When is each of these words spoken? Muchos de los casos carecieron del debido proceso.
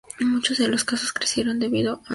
Muchos 0.19 0.57
de 0.57 0.67
los 0.67 0.83
casos 0.83 1.13
carecieron 1.13 1.59
del 1.59 1.69
debido 1.69 1.97
proceso. 1.99 2.09